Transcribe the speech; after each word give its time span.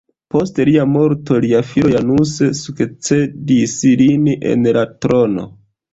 Post 0.35 0.61
lia 0.69 0.85
morto, 0.93 1.35
lia 1.43 1.59
filo 1.73 1.91
Janus 1.95 2.33
sukcedis 2.61 3.77
lin 4.01 4.27
en 4.55 4.71
la 4.79 4.87
trono. 5.05 5.47